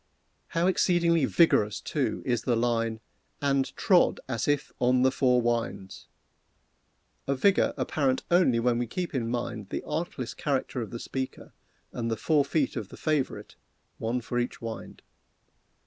[0.57, 3.01] How exceedingly vigorous, too, is the line,
[3.39, 6.07] "And trod as if on the four winds!"
[7.27, 11.53] A vigor apparent only when we keep in mind the artless character of the speaker
[11.91, 13.57] and the four feet of the favorite,
[13.99, 15.03] one for each wind.